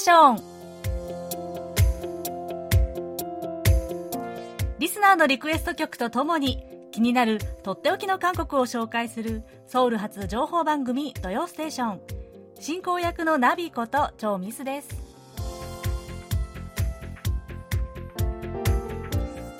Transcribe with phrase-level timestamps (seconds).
[0.00, 0.40] ーション。
[4.78, 12.00] リスナーのリクエスト曲とともに気になるとっておきの韓国を紹介するソウル発情報番組「土曜ステーション」
[12.58, 14.88] 進行役のナビこと超ミスです。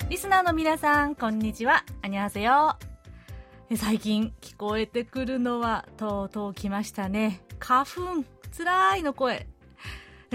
[0.09, 1.85] リスナーの皆さんこんにちは。
[2.01, 2.75] アニュハセヨ
[3.77, 7.41] 最近聞こえてくるのはとうとう来ましたね。
[7.59, 8.25] 花粉。
[8.51, 9.47] つらいの声。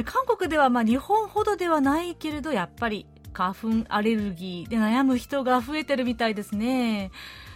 [0.04, 7.10] 韓国ではまあ日本ほどではないけれどやっぱり花粉アレルギーで悩む人が増えてるみたいですね。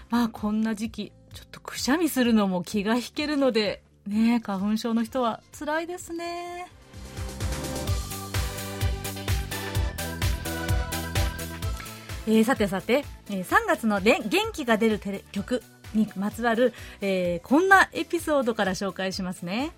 [0.08, 6.66] まあこんな時期ちょっとくしゃみするのも気が引けるのでね花粉症の人は辛いですね。
[12.26, 14.22] えー、さてさて、えー、3月の元
[14.52, 15.62] 気が出るテレ曲
[15.94, 19.72] にまつわる、えー、こんなエピソードから紹介しますね、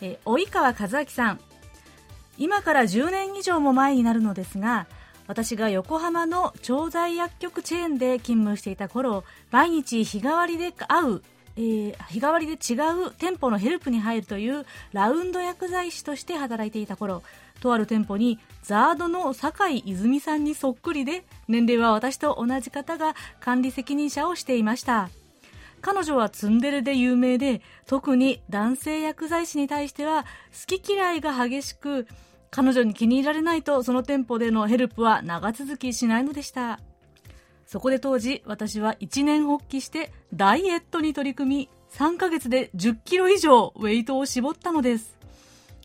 [0.00, 1.51] えー、及川和明さん。
[2.38, 4.86] 今から10年以上も前になるのですが
[5.26, 11.22] 私が横浜の調剤薬局チェーンで勤務していた頃毎日日替わりで会う、
[11.56, 17.22] えー、日替わりで違う店舗のヘルプに入るというラウンド薬剤師として働いていた頃
[17.60, 25.08] とある店舗にザードの酒井泉さんにそっくりで年齢は私と同じ方が管理責任者をしていました。
[25.82, 32.06] 彼女はツンデレで有名で特に男性薬剤師に対しては好き嫌いが激しく
[32.50, 36.80] 彼女に気に入られないとその店舗でのヘルプは長続きしないのでした。
[37.66, 45.18] そこで当時私は一年発起してダイエットに取り組み3ヶ月で10キロ以上ウェイトを絞ったのです。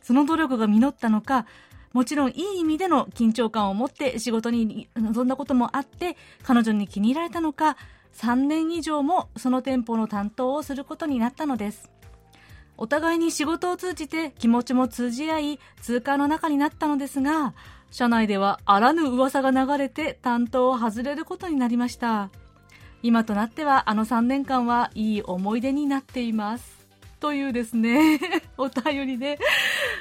[0.04, 1.46] その努力が実ったのか
[1.94, 7.78] もちろんいい意味での緊張感を持って仕事に臨んだこともあって彼女に気に入られたのか
[8.18, 11.92] 3年以上もその店舗の担当をすることになったのです。
[12.78, 17.56] お互いに仕事を通じて気持ちも通じ合い通過の中になったのですが
[17.90, 22.30] 社内ではあらぬ噂が流れて担当を外れることになりました。
[23.04, 26.88] 今となってはあの3年間はいい思い出になっています。
[27.20, 28.20] というですね
[28.58, 29.40] お便りで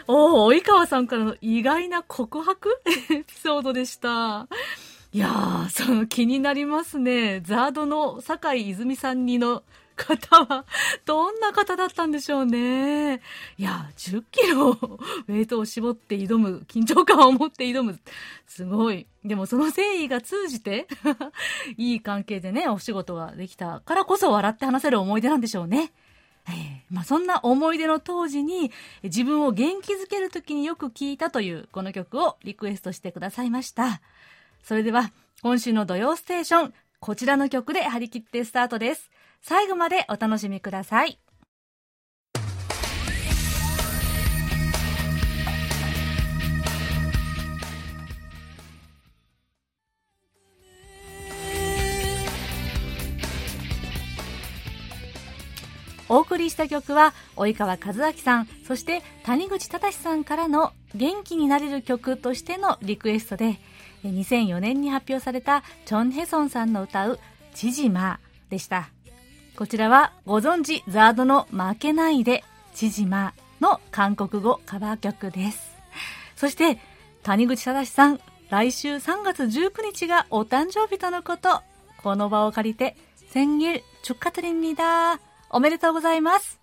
[0.06, 4.48] おお及川さんからの意外な告白エピソードでした。
[5.16, 9.62] いやーその気になりますねザードの酒井泉さんにの
[9.97, 10.66] 方は、
[11.06, 13.22] どんな方だったんでしょうね。
[13.56, 17.99] いや、10キロ、ウェイトを絞って挑む、緊張感を持って挑む。
[18.47, 19.06] すごい。
[19.25, 20.87] でもその誠意が通じて
[21.78, 25.94] いい関係でね、お仕事ができたからこそ笑って話せる思い出なんでしょうね。
[26.47, 28.71] えー、まあ、そんな思い出の当時に
[29.03, 34.03] 自分を元気づける時によく聴いたというこの曲をリクエストしてくださいました。
[34.66, 35.12] それでは
[35.43, 39.12] 今週の土曜ステーション、こちらの曲で張り切ってスタートです。
[39.41, 41.21] 最後までお楽しみください。
[56.09, 63.59] お送りした曲は及川和明さんそして谷口忠さんからの元気になれる曲としてのリクエストで
[64.03, 67.19] 2004年に発表されたチョン・ヘソンさんの歌う「
[67.53, 68.19] チジマ」
[68.50, 68.90] でした
[69.56, 72.44] こちらはご存知ザードの負けないで
[72.74, 75.78] ちじまの韓国語カバー曲です。
[76.35, 76.79] そして
[77.24, 78.19] 谷口正さん、
[78.50, 81.62] 来週3月19日がお誕生日とのこと。
[82.02, 82.97] この場を借りて、
[83.31, 85.19] 千일축하드립니 다。
[85.52, 86.59] おめでとうございます。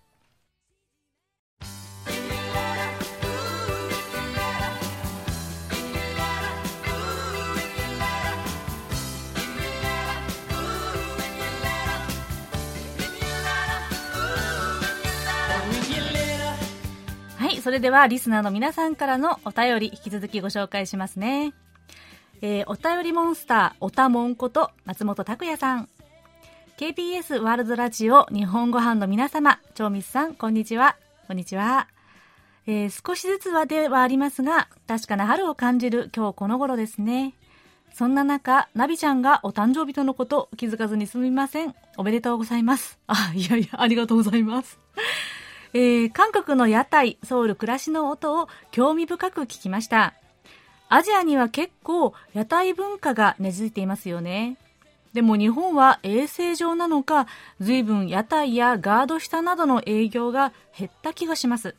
[17.64, 21.54] それではリスナーの皆さんからのお便り引き続きご紹介しますね。
[22.42, 25.88] えー、お便りモンスター、おたもんこと松本拓也さん。
[26.76, 30.98] KBS ワールドラジオ日本語版の皆様、長光さん、こんにちは。
[31.26, 31.88] こんにちは。
[32.66, 37.32] えー、少しずつはではありますが、確かな春を感じる今日この頃ですね。
[37.94, 41.74] そんな中、ナビちゃんがお誕生日とのこと気づかずにすみません。
[41.96, 42.98] おめでとうございます。
[43.06, 44.78] あ、いやいや、ありがとうございます。
[45.76, 50.14] えー、韓国の屋台、ソウル暮らしの音を興味深く聞きました。
[50.88, 54.56] アジアには結構屋台文化が根付いていますよね。
[55.14, 57.26] でも日本は衛生上なのか、
[57.58, 61.74] 随分屋台やガード下などの営業が減った気がします。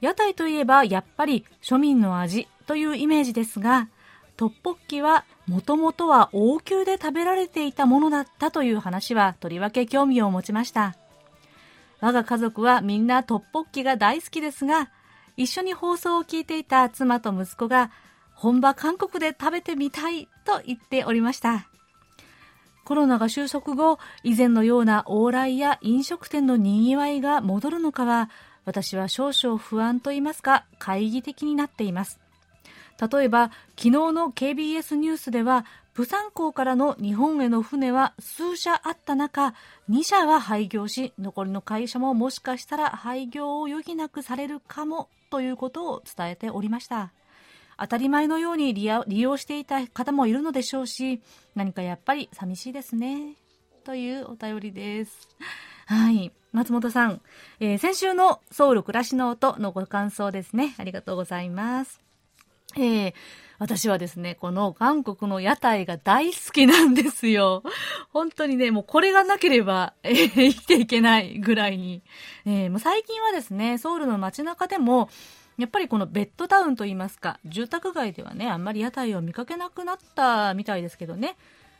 [0.00, 3.88] 屋台といえばやっぱり庶民の味というイメージですが、
[4.36, 10.94] トッポッキはもともとは王宮で食べられていたものだったという話はとりわけ興味を持ちました。
[12.02, 14.90] 我が家族はみんなトッポッキが大好きですが、
[15.36, 17.92] 一緒に放送を聞いていた妻と息子が、
[18.34, 21.68] 本場韓国で食べてみたいと言っておりました。
[22.84, 28.30] コロナが収束後、以前のような往来や飲食店の賑わいが戻るのかは、
[28.64, 32.18] 私は少々不安と言いますか、懐疑的になっています。
[33.12, 35.64] 例えば、昨日の KBS ニュースでは、
[35.94, 39.54] 釜山港からの日本への船は数社あった中、
[39.90, 47.12] 2社は廃業し、残りの会社ももしかしたら廃業を余儀なくされるかもということを伝えておりました。
[47.78, 48.86] 当たり前のように利
[49.20, 51.20] 用していた方もいるのでしょうし、
[51.54, 53.34] 何かやっぱり寂しいですね。
[53.84, 55.28] というお便りです。
[55.86, 56.32] はい。
[56.52, 57.20] 松本さん、
[57.60, 60.74] えー、先週のソウル暮らしの音のご感想ですね。
[60.78, 62.00] ありがとうございます。
[62.76, 63.14] えー、
[63.62, 67.62] 私はですね、この韓国の屋台が大好きなんですよ。
[68.12, 72.02] 本当にね、もうこれがなければ、えー、生きていけないぐらいに。
[72.44, 75.10] えー、もう最近はですね、ソウルの街中でも、
[75.58, 81.36] やっぱりこのベッドタウンといいますか、住宅街ではね、あんまり屋台を見かけなくなったみたいですけどね。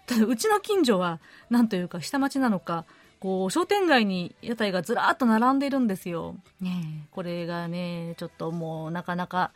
[0.06, 1.19] ただ、うちの近所は、
[1.50, 2.85] なんというか、下町なのか、
[3.19, 6.37] こう、商店街に屋台がずらーっと並んでいるんですよ。
[6.61, 9.50] ねこれがね、ちょっともう、なかなか、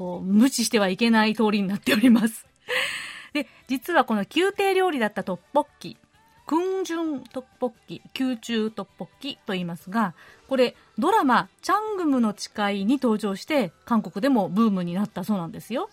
[0.00, 2.46] こう、無視してはいけない通りになっております。
[3.34, 5.98] で、実はこの宮廷料理だったトッポッキ、
[6.46, 10.14] 空順トッポッキ、宮中トッポッキと言いますが、
[10.48, 15.90] これ、ドラマ、チャングムの誓いに登場して、韓国でもブームになったそうなんですよ。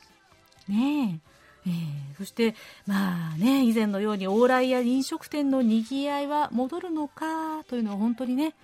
[0.70, 1.22] ね
[1.66, 1.70] え。
[1.70, 2.56] えー、そして、
[2.86, 8.56] まあね、以前のように往来や飲食店の賑わいは戻るのかというのは本当にね、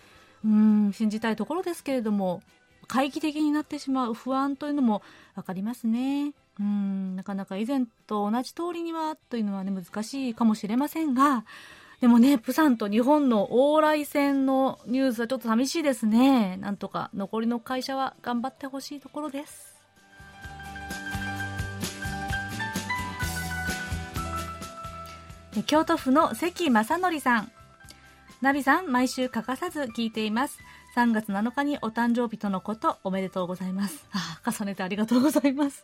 [0.45, 2.42] うん、信じたいところですけれども、
[2.88, 5.01] 回帰的になってしまう不安というのも
[5.35, 6.33] 分かりますね。
[6.59, 11.45] うん、なかなか以前と同じ通りにはというのはね、難しいかもしれませんが、
[12.01, 16.57] でもね、プサンと日本の往来線のニュースはちょっと寂しいですね。
[16.57, 19.74] なんとか残りの会社は頑張ってほしいところです。
[25.65, 27.51] 京都府の関正則さん。
[28.41, 30.59] ナビさん、毎週欠かさず聞いています。
[30.95, 34.06] 3月7日にお誕生日とのことおめでとうございます。
[34.12, 35.84] あ重ねてありがとうございます。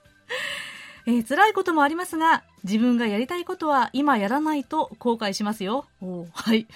[1.07, 5.87] えー、辛いこともありますが、自分がやりたいことは今やらないと後悔しますよ。
[5.99, 6.67] おはい。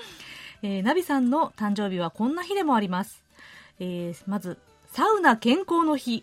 [0.62, 3.22] えー、ナビさんの誕生日はこんな日でもあります。
[3.78, 4.58] えー、まず、
[4.92, 6.22] サウナ健康の日。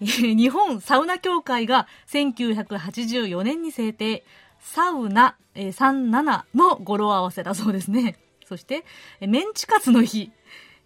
[0.00, 4.22] 日本サウナ協会が1984年に制定、
[4.60, 8.18] サウナ、えー、37の語呂合わせだそうですね。
[8.44, 8.84] そして、
[9.20, 10.30] メンチカツの日。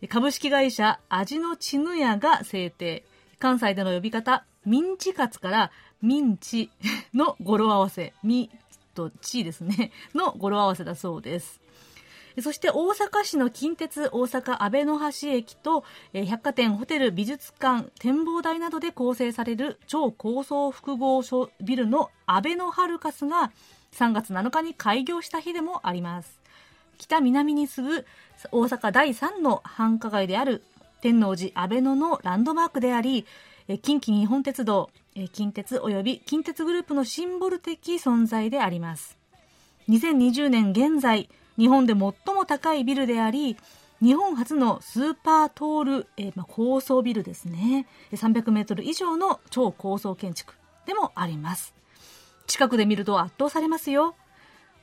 [0.09, 3.05] 株式会社味のちぬやが制定。
[3.39, 5.71] 関西での呼び方、ミンチカツから
[6.01, 6.71] ミンチ
[7.13, 8.51] の語呂合わせ、ミ
[8.95, 11.61] とチですね、の語呂合わせだそうです。
[12.43, 21.23] そして大阪市の近鉄大阪阿部の橋駅と、百貨店、ホテル、美術館、展望台などで構成される超高層複合
[21.63, 23.53] ビルの阿部のハルカスが
[23.93, 26.41] 3月7日に開業した日でもあります。
[26.99, 28.07] 北南に次ぐ
[28.53, 30.63] 大阪第3の繁華街である
[31.01, 33.27] 天王寺阿部野のランドマークであり、
[33.83, 34.91] 近畿日本鉄道、
[35.33, 39.19] 近鉄及び近鉄グループのシンボル的存在であります。
[39.89, 42.13] 2020年現在、日本で最も
[42.47, 43.57] 高いビルであり、
[44.03, 47.87] 日本初のスーパートール、えー、まあ、高層ビルですね。
[48.13, 50.55] 300メートル以上の超高層建築
[50.85, 51.75] でもあります。
[52.47, 54.15] 近くで見ると圧倒されますよ。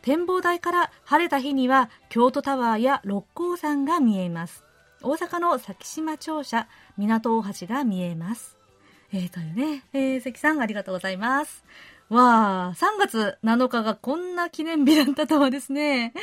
[0.02, 4.64] 展望台から晴れた日には京都タワーや六甲山が見えます。
[5.04, 6.68] 大阪の先島庁舎、
[6.98, 8.58] 港大橋が見えます。
[9.14, 11.64] えー、というね、えー、関さんありがとうございます。
[12.10, 16.14] わあ、3月7日がこんな記念日だったとはですね。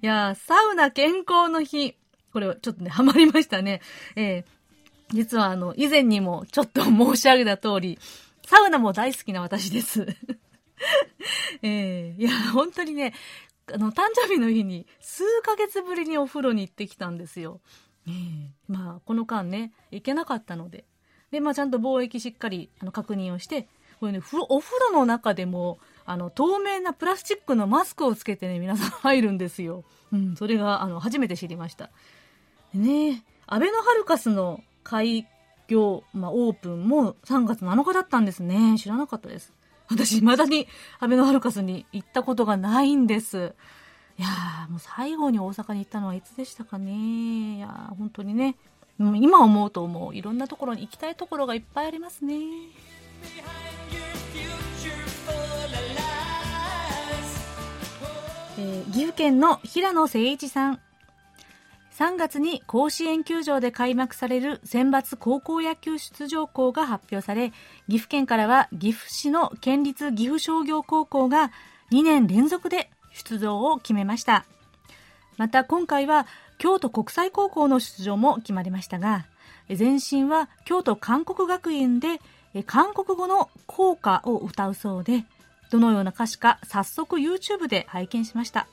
[0.00, 1.96] いやサウナ健康の日。
[2.32, 3.80] これはちょっとね、ハマりましたね。
[4.16, 4.44] えー、
[5.12, 7.98] 実はあの、以前にもちょっと申し上げた通り、
[8.46, 10.06] サウナも大好きな私です。
[11.62, 13.14] えー、いや、本当にね、
[13.72, 17.60] あの、誕生日の日に数ヶ月ぶりにお風呂に行ってきたんですよ。
[18.06, 20.84] えー、まあ、この間ね、行けなかったので。
[21.30, 23.68] で、まあ、ちゃんと貿易しっかりあの確認をして、
[24.00, 29.84] これね、お風呂の中でも、あの、透明なプラスチックのマスクをつけてね、皆さん入るんですよ。
[30.12, 31.90] うん、それが、あの、初めて知りました。
[32.74, 35.26] ねアベノハルカスの開
[35.68, 38.76] 業、まあ、オープンも3月7日だったんですね。
[38.78, 39.52] 知らなかったです。
[39.88, 40.66] 私、未だに
[41.00, 43.54] アベノハルカスに行ったことがないんです。
[44.18, 47.56] いやー、もう最後に大阪に行ったのはいつでしたかね。
[47.56, 48.56] いやー、本当にね、
[48.98, 52.34] 今思うともういろんなところに行きたいところがいっぱいありますね。
[58.56, 60.80] えー、岐阜県の平野誠一さん。
[61.94, 67.52] 3月に甲子園球場で開幕される選抜高校野球出場校が発表され、
[67.88, 71.52] 岐阜県からは岐阜市の県立岐阜商業高校が
[71.92, 74.44] 2年連続で出場を決めました。
[75.36, 76.26] また今回は
[76.58, 79.26] 京都国際高校の出場も決まりましたが、
[79.68, 82.20] 前身は京都韓国学院で
[82.66, 85.26] 韓国語の校歌を歌うそうで、
[85.70, 88.66] どのような歌詞か早速 YouTube で拝見しました。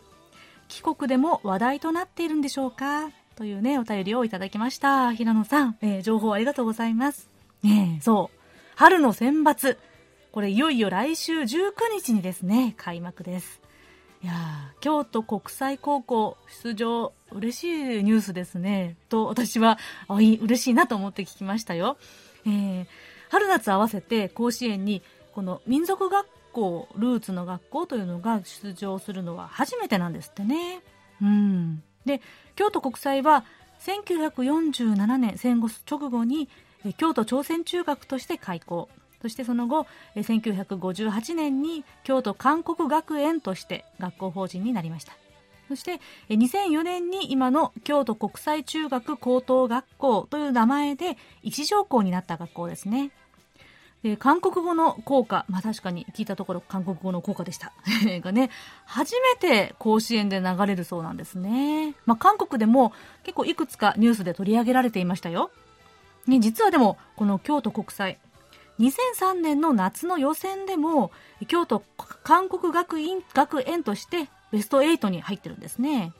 [0.71, 3.11] 帰国でも話題となっているんでしょうか？
[3.35, 5.11] というね、お便りをいただきました。
[5.11, 7.29] 平野さん、えー、情報ありがとうございます。
[7.61, 8.37] ねそう。
[8.75, 9.77] 春の選抜。
[10.31, 13.59] これいよいよ来週19日にですね、開幕です。
[14.23, 14.33] いや
[14.79, 17.63] 京都国際高校出場、嬉し
[17.99, 18.95] いニュースですね。
[19.09, 21.97] と、私は、あ、いい、嬉しいなと思って聞きましたよ。
[22.45, 22.85] えー、
[23.29, 25.01] 春夏合わせて甲子園に、
[25.33, 30.81] この民族学校、ルーツの学校というのが出場するのは初めてなんですってね。
[31.21, 31.83] うん。
[32.05, 32.21] で、
[32.55, 33.45] 京都国際は
[33.79, 36.49] 1947年戦後直後に
[36.97, 38.89] 京都朝鮮中学として開校。
[39.21, 45.13] そしてその後、1958年に京都韓国学園として学校法人になりました。
[45.67, 53.11] そして2004年に今の京都国際中学高等学校という名前で一条校になった学校ですね。
[54.03, 57.71] で韓国語の効果、まあ確かに聞いたところ韓国語の効果でした。
[58.21, 58.49] がね、
[58.85, 61.95] 初めて甲子園で流れるそうなんですね。
[62.05, 62.93] まあ韓国でも
[63.23, 65.51] 結構いくつかニュースで取り上げられていましたよ。
[66.27, 68.19] ね、実はでも、この京都国際、
[68.79, 71.11] 2003年の夏の予選でも、
[71.47, 71.83] 京都
[72.23, 76.13] 韓国学院学園としてベスト8に入ってるんですね。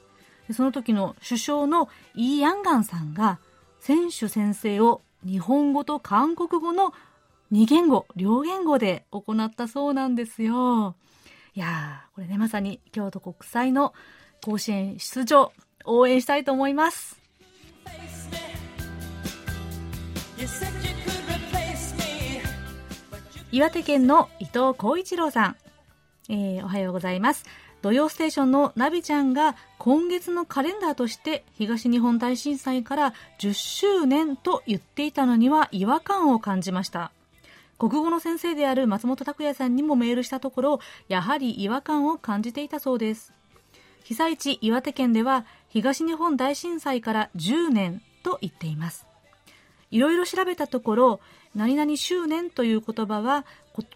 [0.52, 3.38] その時の首相のイー・ヤンガンさんが、
[3.80, 6.92] 選手宣誓を日本語と韓国語の
[7.52, 10.96] 2言語、両言語で行ったそうなんですよ。
[11.54, 13.92] いやー、これね、まさに京都国際の
[14.42, 15.52] 甲子園出場、
[15.84, 17.20] 応援したいと思います。
[23.52, 25.56] 岩手県の伊藤浩一郎さん、
[26.30, 27.44] えー、おはようございます。
[27.82, 37.12] 土曜ステーションのナビちゃんが今月のカレンダーとして東日本大震災から10周年と言っていたのには違和感を感じました。
[37.78, 43.32] 国語の先生である松本拓也さんにもメールしたところ、やはり違和感を感じていたそうです。
[44.04, 49.06] 被災地岩手県では東日本大震災から10年と言っています。
[49.90, 51.20] いろいろ調べたところ、
[51.54, 53.44] 何々周年という言葉は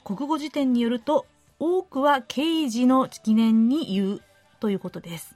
[0.04, 1.26] 国語辞典によると
[1.58, 4.22] 多くは刑事の記念に言う
[4.60, 5.34] ということです。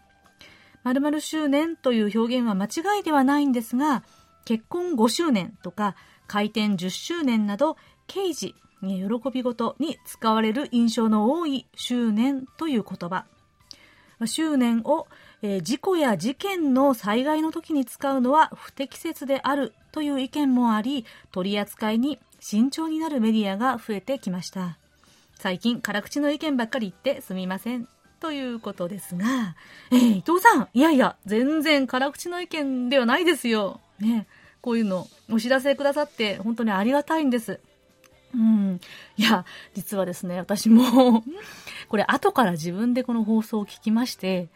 [0.83, 4.03] 〇〇周年という表現は間違いではないんですが、
[4.45, 5.95] 結婚5周年とか
[6.27, 7.77] 開店10周年など
[8.11, 13.25] 刑事、喜び事に使われる印象の多い執念という言葉。
[14.27, 15.07] 執念を、
[15.43, 24.77] え、事故や事件の災害の時に使うのは不適切であるという意見もあり、取り扱いに慎重になるメディアが増えてきました。
[25.37, 27.87] 最近、辛口の意見ばっかり言ってすみません。
[28.19, 29.55] ということですが、
[29.93, 33.81] えー、伊藤さん、いやいや、全然辛口の意見ではないですよ。
[34.01, 34.27] ね、
[34.61, 37.61] こういうのお知らせくださって本当にありがたいんです。
[38.35, 38.81] うん。
[39.17, 39.45] いや、
[39.75, 41.25] 実はですね、私も
[41.89, 44.49] これ後から自分でこの放送を聞きまして、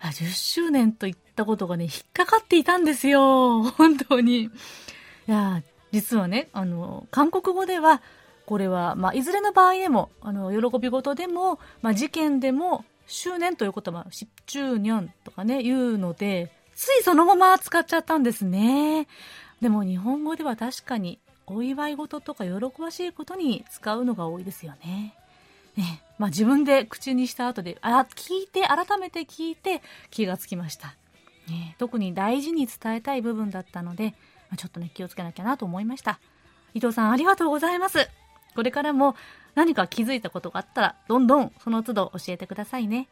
[0.00, 3.62] あ、10周年と言ったことがね、引っかかっていたんですよ。
[3.76, 4.44] 本当に。
[4.44, 4.50] い
[5.26, 5.62] や、
[5.92, 8.00] 実はね、あの、韓国語では、
[8.46, 19.06] これは、まあ、いずれの場合でも、あの、喜び事でも、まあ、事件でも、周年という言葉、10周年とかね、言うので、ついそのまま使っちゃったんですね。
[19.60, 21.20] でも日本語では確かに
[21.54, 25.14] お祝い事とか喜ばしいことに使うのが多いですよね。
[25.76, 30.94] ね、まあ自分で口にした後で、あ、聞いて、改めて聞いて気がつきました。
[31.48, 34.14] ね、特に大事に伝えたい部分だったので、
[34.56, 36.20] ちょっとね、気をつけなきゃなと思いました。
[36.74, 38.08] 伊藤さんありがとうございます。
[38.54, 39.16] これからも
[39.54, 43.08] 何か気づいたことがあったら、どんどんその都度教えてくださいね。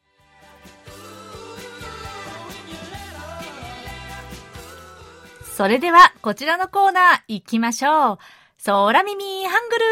[5.58, 8.18] それでは、こちらのコーナー行きましょう。
[8.64, 9.84] 空耳ハングル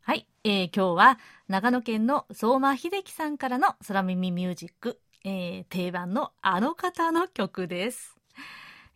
[0.00, 8.16] はい、えー、今日は長野県の相馬秀樹さんからの空耳ミュージック、えー、定番のあの方の曲です。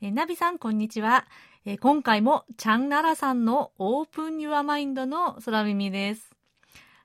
[0.00, 1.26] えー、ナビさん、こんにちは。
[1.66, 6.34] えー、今回もチャンナラさんのオープンユアマインドの空耳です。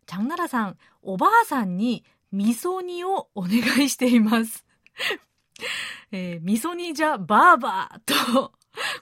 [0.05, 4.68] チャンナラさん、おばあさんに味噌煮をお願いしています。
[6.11, 8.53] えー、味噌煮じゃバーバーと、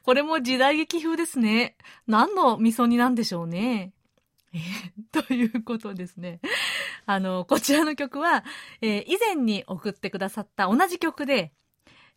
[0.03, 1.75] これも時代劇風ですね。
[2.07, 3.93] 何の味噌煮なんでしょうね。
[4.53, 6.39] えー、 ということですね。
[7.05, 8.43] あの、こちらの曲は、
[8.81, 11.53] えー、以前に送ってくださった同じ曲で、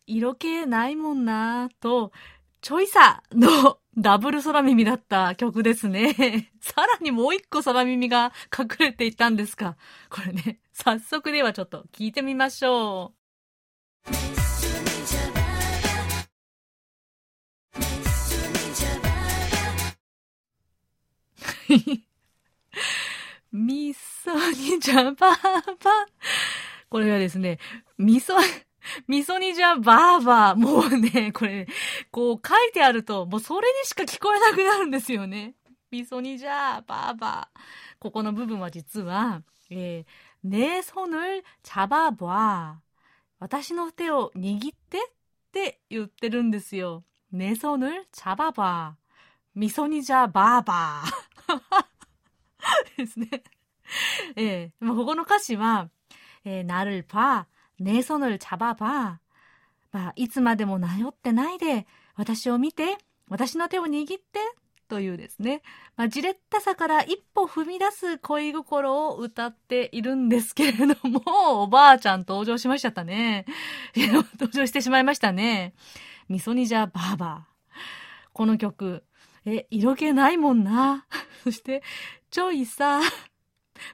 [0.06, 2.12] 色気ないもんなぁと、
[2.60, 6.52] ちょいさの ダブル空耳だった曲ですね。
[6.60, 9.76] さらにもう一個空耳が隠れていたんですか。
[10.08, 13.19] これね、早速ではちょっと聞いてみましょう。
[23.51, 26.05] みそにじゃばーば。
[26.89, 27.57] これはですね、
[27.97, 28.35] みそ、
[29.07, 30.57] みそにじゃばーばー。
[30.57, 31.67] もうね、これ、
[32.11, 35.55] こう書いてあると、もうそれにしか聞こえなくなるんですよね。
[35.89, 37.59] みそにじゃばーばー。
[37.99, 42.75] ここの部分は実は、えー、내손을잡아봐
[43.40, 45.00] 私の手を握ってっ
[45.50, 47.04] て言ってるんですよ。
[47.32, 48.96] 내손을잡아 봐。
[49.56, 51.02] 미손이자봐 봐。
[52.96, 53.42] ですね。
[54.36, 55.88] えー、ここの歌詞は、
[56.44, 57.48] えー、なるば、
[57.80, 59.20] 내손을잡아 봐。
[59.90, 64.40] まあ、いつまでもなよってないで、私を見て、私の手を握って
[64.90, 65.62] というですね、
[65.96, 71.22] まあ、じれったさから一歩踏み出す恋心を歌っているんですけれども、
[71.62, 73.46] おばあちゃん登場しましたね。
[73.94, 75.74] 登場してしまいましたね。
[76.28, 77.46] みそにじゃばあば。
[78.32, 79.04] この曲、
[79.46, 81.06] え、色気ないもんな。
[81.44, 81.84] そして、
[82.30, 83.00] ちょいさ、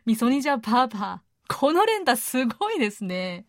[0.06, 1.22] みそにじゃばば。
[1.46, 3.44] この連打すごいですね。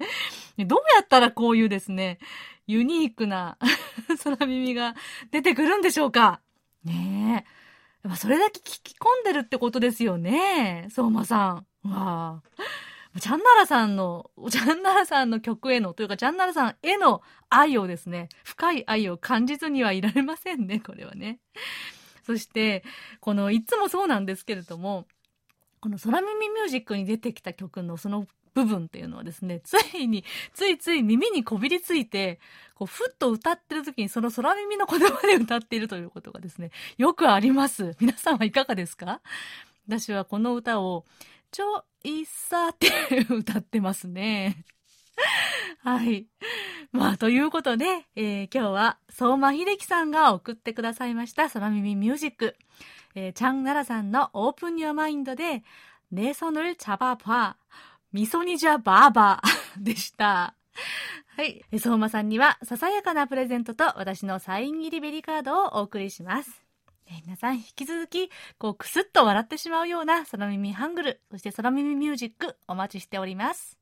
[0.57, 2.19] どうやったらこういうですね、
[2.67, 3.57] ユニークな
[4.21, 4.95] 空耳が
[5.31, 6.41] 出てくるんでしょうか
[6.87, 7.45] ね
[8.05, 8.15] え。
[8.15, 10.87] それだけ聞き込んでるってことですよね。
[10.89, 11.89] 相馬さん。
[11.89, 13.19] わあ。
[13.19, 21.39] チャンナラさんの、チャンナラさんの曲への、というか、チャンナラさんへの愛をですね、深い愛を感じずにはいられませんね、これはね。
[22.25, 22.83] そして、
[23.19, 25.07] この、いつもそうなんですけれども、
[25.79, 30.23] この空耳ミュージックに出てきた曲のその部分っていうのはですね、 ついに、
[30.53, 32.39] ついつい耳にこびりついて、
[32.73, 37.95] こう、ふっと歌ってる時にその空耳の言葉で歌っているということがですね、よくあります。
[37.99, 39.21] 皆さんはいかがですか？
[39.87, 41.05] 私はこの歌を、
[41.51, 42.89] ちょいさって
[43.29, 44.65] 歌ってますね。
[45.83, 46.27] はい。
[46.91, 52.55] まあ、ということで、えー、今日は相馬秀樹さんが送ってくださいました空耳ミュージック。
[53.15, 55.63] えー、チャンナラさんのオープンニューマインドで、
[56.11, 57.77] ネソヌルチャバーパー。
[58.17, 60.55] みそにじゃばーばー でした。
[61.35, 61.63] はい。
[61.77, 66.65] 相馬さんには、ささやかなプレゼントと私のサイン入りベリーカードをお送りします。
[67.05, 73.77] え皆さん引き続き、こう、くすっと笑ってしまうような空耳ハングル、そして空耳ミュージックお待ちしております。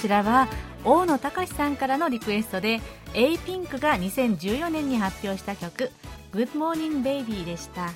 [0.00, 0.48] ちらは
[0.82, 2.80] 大野隆さんからのリクエストで
[3.12, 5.90] a ピンクが2014年に発表した曲
[6.32, 7.90] 「Good Morning Baby」でした。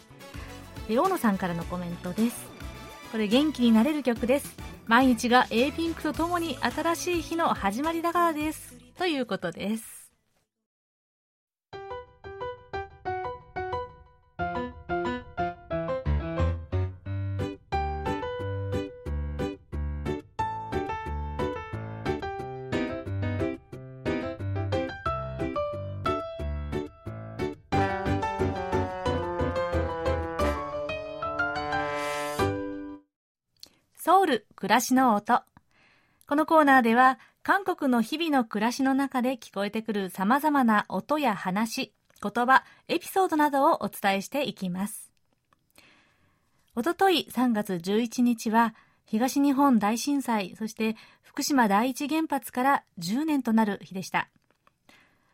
[0.86, 2.46] 大野さんからのコメントです。
[3.10, 4.54] これ元気になれる曲です。
[4.86, 8.76] 毎日が a ピンクとともに新しい日の始まりだからです。
[8.98, 9.93] ということです。
[34.56, 35.42] 暮らしの音。
[36.26, 45.10] このコーナーでは、韓国の日々の暮らしの中で聞こえてくる様々な音や話、言葉、エピソードなどをお伝えしていきます。
[46.74, 54.28] おととい3月11日は、東日本大震災、そして福島第一原発から10年となる日でした。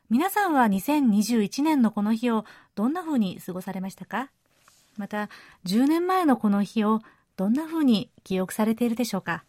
[0.08, 4.30] 皆さんは2021年のこの日をどんな風に過ごされましたか？
[4.96, 5.28] また、
[5.66, 7.00] 10年前のこの日を
[7.40, 9.44] どんな風に記憶されているでしょうか？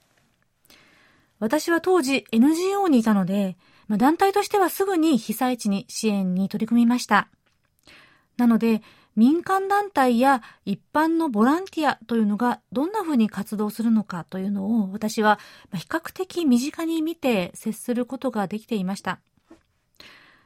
[1.40, 3.58] 私は当時 NGO にいたので、
[3.90, 7.28] まあ、団体としてはすぐに被災地に支援に取り組みました。
[8.38, 8.82] なので、
[9.18, 15.38] 民間団体や一般のボランティアというのがどんな風に活動するのかというのを私は
[15.76, 19.20] 比較的身近に見て接することができていました。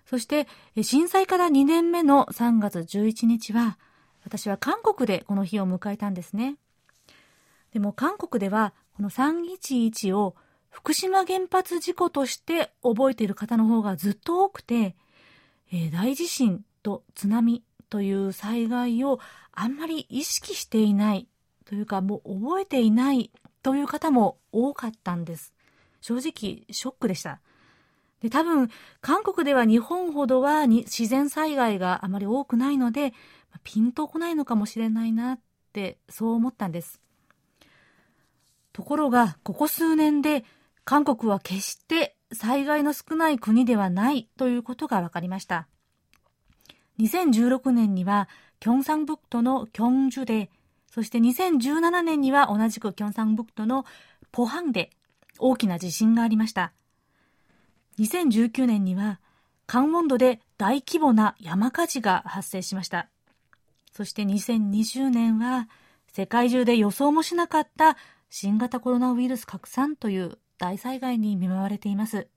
[0.08, 0.48] そして
[0.82, 3.78] 震災から2年目の3月11日は
[4.24, 6.56] 私は韓国でこの日を迎えたんですね。
[7.76, 10.38] でも韓国ではこの311を
[10.70, 14.96] 福島原発事故として覚えている方の方がずっと多くて、
[15.74, 19.20] えー、大地震と津波という災害を
[19.52, 21.28] あんまり意識していない
[21.66, 23.30] というかもう覚えていない
[23.62, 25.54] という方も多かったんです。
[26.00, 27.42] 正直ショックでした。
[28.22, 28.70] で多分
[29.02, 33.14] 韓国では日本ほどはに自然災害があまり多くないので
[33.66, 35.40] ピンとこないのかもしれないなっ
[35.74, 37.02] てそう思ったんです。
[38.76, 40.44] ところがここ数年で
[40.84, 45.70] 韓国は決して災害の少ない国ではないということが分かりました。
[47.00, 48.28] 2016年には
[48.60, 50.50] キョンサンブクトのキョンジュで、
[50.92, 53.86] そして2017年には同じくキョンサンブクトの
[54.34, 54.90] ポハンで
[55.40, 56.74] 大きな地震がありました。
[57.98, 59.22] 2019年には
[59.68, 63.08] カンウォンドで大規模な山火事が発生しました。
[63.94, 65.70] そして2020年は
[66.12, 67.96] 世界中で予想もしなかった
[68.30, 72.28] 新型コロナウイルス拡散という大災害に見舞われています。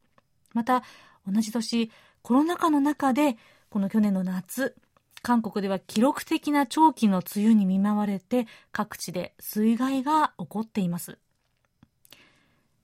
[0.55, 0.83] また、
[1.27, 1.90] 同じ年、
[2.22, 3.37] コロナ禍の中で、
[3.70, 4.77] この去年の夏、
[5.22, 11.18] 韓国では記録的な長期の梅雨に見舞われて、各地で水害が起こっています。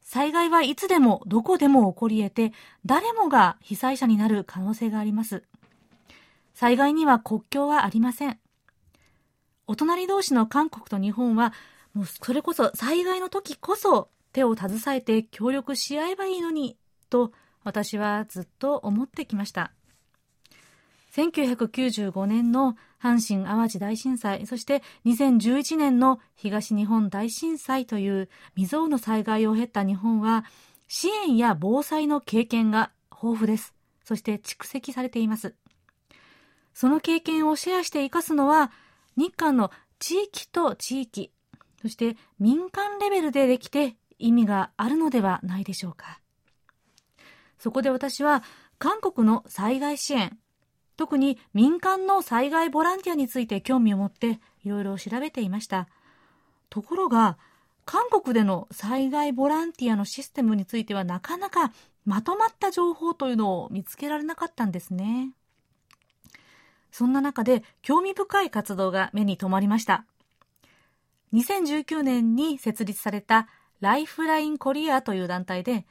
[0.03, 2.53] 災害はいつでもどこでも起こり得て、
[2.85, 5.45] 誰もが被災者になる可能性があります。
[6.55, 8.39] 災害には国境はありません。
[9.67, 11.55] お隣同士の韓国と日本は、
[11.95, 16.77] もうそれこそ災害の時こそ手を携えて協力し合えばいいのに、
[17.09, 19.73] と私はずっと思ってきました。
[21.15, 30.45] 1995年の阪神・淡路大震災、そして2011年の東日本大震災という未曾有の災害を経た日本は、
[30.89, 33.73] 支援や防災の経験が豊富です。
[34.03, 35.55] そして蓄積されています。
[36.75, 38.73] その経験をシェアして生かすのは、
[39.17, 41.31] 日韓の地域と地域、
[41.85, 46.19] そして民間レベルでできて意味があるのではないでしょうか。
[47.59, 48.43] そこで私は
[48.79, 50.39] 韓国の災害支援、
[50.97, 55.87] 特に民間の災害ボランティアについて興味を持っていろいろ調べていました。
[56.71, 57.37] ところが、
[57.85, 61.71] 韓国での災害ボランティアのシステムについてはなかなか
[62.07, 65.33] まとまった情報というのを見つけられなかったんですね。
[66.91, 70.07] そんな中で興味深い活動が目に留まりました。
[71.35, 73.49] 2019年に設立された
[73.81, 75.85] ライフラインコリアという団体で、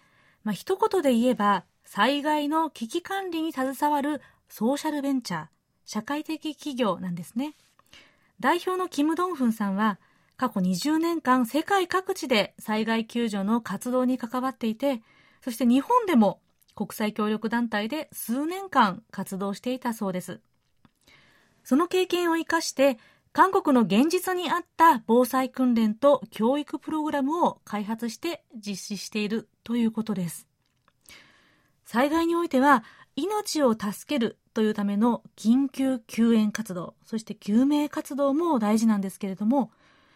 [0.44, 5.46] まあ、一言で言えば災害の危機管理に携わるソーシャルベンチャー、
[5.86, 7.56] 社会的企業なんですね。
[8.40, 10.00] 代表のキム・ドンフンさんは、
[10.38, 15.02] 過去20年間世界各地で災害救助の活動に関わっていて、
[15.44, 16.40] そして日本でも
[16.76, 20.40] 国際協力団体で数年間活動していたそうです。
[21.64, 22.98] その経験を生かして、
[23.34, 30.48] 韓国の現実に合った防災訓練と教育プログラムを開発して実施しているということです。
[31.84, 32.84] 災害においては
[33.16, 39.72] 命を助けるというための緊急救援活動、そして救命活動も大事なんですけれども、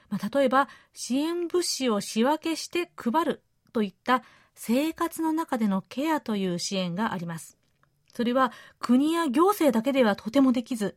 [0.10, 3.42] まあ、例えば支援物資を仕分けして配る
[3.74, 4.22] といった
[4.54, 7.58] 生活の中でのケアという支援があります。
[8.14, 10.96] それは国や行政だけではとてもできず、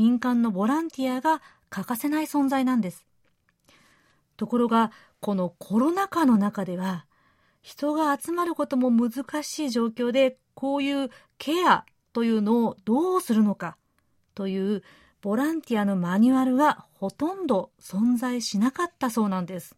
[0.00, 3.04] 民間のボランティアが欠かせない存在なんです。
[4.38, 7.04] ところが、このコロナ禍の中では、
[7.60, 11.84] 人が集まることも難しい状況で、こういうケア
[12.14, 13.76] というのをどうするのか
[14.34, 14.82] という
[15.20, 19.76] ボランティアのマニュアルはほとんど存在しなかったそうなんです。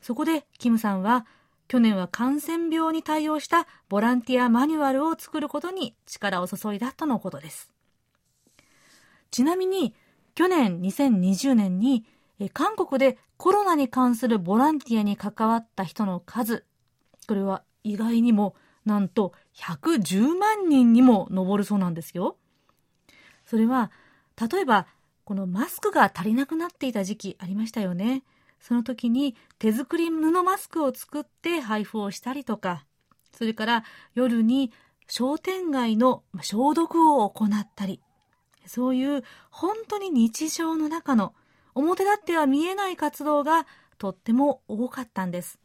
[0.00, 1.26] そこでキムさんは
[1.68, 7.70] 去年は感染病に対応したボランティアマニュアルを作ることに力を注いだとのことです。
[9.30, 9.94] ちなみに
[10.34, 12.04] 去年2020年に
[12.52, 16.64] 韓国でコロナに関するボランティアに関わった人の数
[17.26, 18.54] これは意外にも
[18.88, 22.36] なんと110万人にも上るそうなんですよ。
[23.44, 23.92] それは、
[24.40, 24.86] 例えば、
[25.24, 28.24] このマスクが足りなくなっていた時期ありましたよね。
[28.60, 32.86] その時に手作り布マスクを作って配布をしたりとか、
[33.32, 34.72] それから夜に
[35.06, 38.00] 商店街の消毒を行ったり、
[38.68, 41.34] そういう本当に日常の中の
[41.74, 43.66] 表立っては見えない活動が
[43.98, 45.58] とっても多かったんです。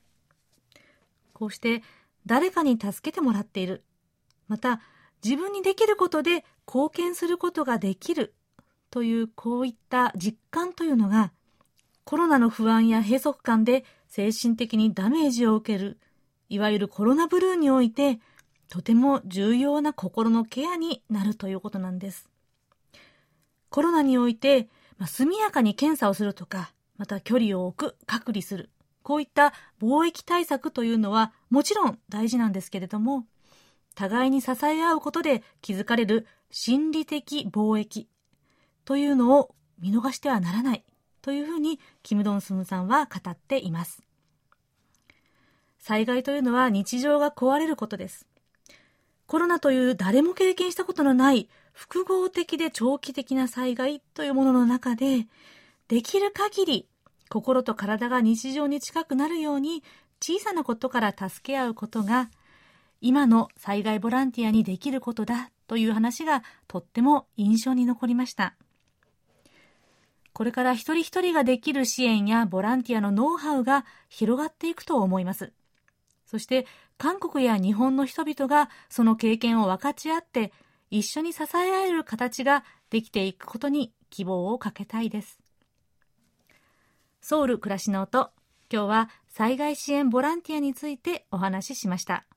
[1.33, 1.83] こうして
[2.25, 3.83] 誰かに助けてもらっている。
[4.47, 4.81] また、
[5.23, 8.33] 自分にできることで貢献することができる
[8.91, 11.31] というこういった実感というのが
[12.03, 15.97] コロナの不安や閉塞感で精神的にダメージを受ける
[16.49, 18.19] いわゆるコロナブルーにおいて
[18.69, 22.29] とても重要な心のケアになるということなんです。
[23.73, 24.67] コロナにおいて、
[24.99, 28.69] まあ、速やかに検査をするとか、また距離を置く、隔離する。
[29.01, 33.25] こういった貿易対策というのはもちろん大事なんですけれども、
[33.95, 38.07] 互いに支え合うことで築かれる心理的貿易
[38.85, 40.83] というのを見逃してはならない
[41.23, 44.03] というふうにキム・ドンスムさんは語っています。
[45.79, 48.27] 災害というのは日常が壊れることです。
[49.25, 55.27] コロナという誰も経験したことのない複合的で長期的な災害というものの中で、
[55.87, 56.87] できる限り
[57.29, 59.83] 心と体が日常に近くなるように
[60.21, 62.29] 小さなことから助け合うことが
[63.01, 68.55] 今の災害ボランティアにできることだという話がとっても印象に残りました。
[70.31, 75.51] これから一人一人ができる支援やボランティアのノウハウが広がっていくと思います。
[76.25, 76.65] そして
[76.97, 80.51] 韓国や日本の人々がその経験を分かち合って
[80.95, 85.39] 一緒に支え合える形ができていくことに希望をかけたいです。
[87.19, 88.29] ソウル暮らしの音、
[88.71, 92.27] 今日は災害支援ボランティアについてお話ししました。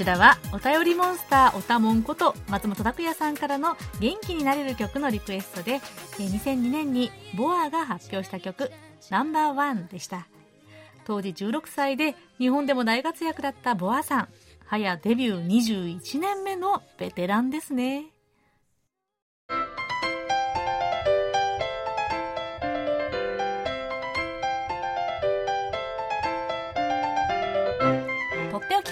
[0.00, 5.80] ちらはお便りモンスターおたもんこと松本拓也さんからの元気になれる曲のリクエストで
[6.16, 8.70] 2002年にボアが発表した曲
[9.10, 10.26] ナンバーワンでした。
[11.04, 14.28] 当時16歳で日本でも大活躍だったボアさん。
[14.64, 18.06] はやデビュー21年目のベテランですね。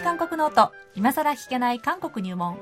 [0.09, 0.73] 韓国ノート。
[0.94, 2.59] 今さら聞けない韓国入門。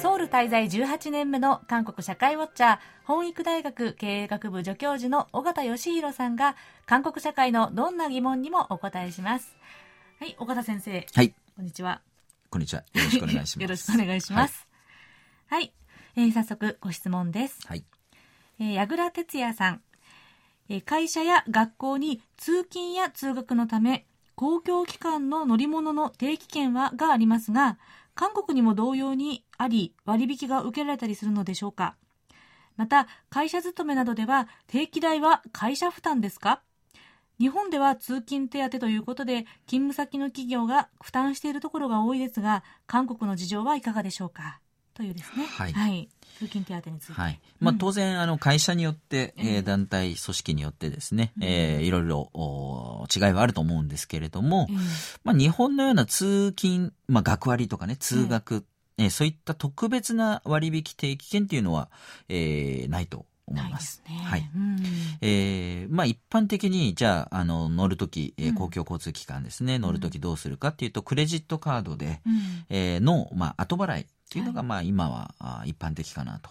[0.00, 9.54] ソウル滞在18年目の韓国社会ウォッチャー本育大学経営学部助教授の尾形義弘さんが韓国社会のどんな疑問にもお答えします。
[10.18, 11.06] はい尾形先生。
[11.12, 11.34] はい。
[11.54, 12.00] こんにちは。
[12.48, 12.80] こんにちは。
[12.94, 13.60] よろしくお願いします。
[13.60, 14.66] よろしくお願いします。
[15.48, 15.72] はい、はい、
[16.16, 17.58] えー、早速ご質問です。
[17.66, 17.84] はい、
[18.58, 19.82] えー、矢倉哲也さん
[20.86, 27.78] 会社や学校に通勤や通学のため公共機関の乗り物の定期券はがありますが
[28.14, 31.96] 韓国にも同様にあり割引が受けられたりするのでしょうか。
[32.76, 36.62] また会社勤めなどでは定期代は会社負担ですか。
[37.38, 44.61] 日本では通勤手当ということで勤務先の企業が負担しているところが多いですが韓国の事情はいかがでしょうか。
[44.94, 45.46] というですね。
[45.46, 45.72] はい。
[45.72, 47.12] はい、通勤手当について。
[47.14, 47.40] はい。
[47.60, 54.68] まあ、当然、あの、会社によって、えー、団体、組織によってですね、えー、いろいろお違いはあると思うんですけれども、
[55.24, 58.64] まあ、日本のような通勤、まあ、学割とかね、通学、
[58.98, 61.90] えー、そういった特別な割引定期券っていうのは、
[62.28, 64.02] えー、ないと思います。
[64.06, 64.50] すね、はい。
[65.20, 76.50] えー、まあ一般的に、じゃあ、あの、乗るとき、えー、公共交通機関ですね、うん、乗るときどうするかっていうと、クレジットカードで、うん、えー、の、まあ、後払いっていうのが、まあ今は一般的かなと。